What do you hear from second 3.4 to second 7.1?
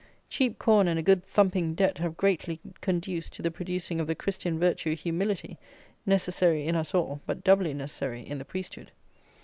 the producing of the Christian virtue, humility, necessary in us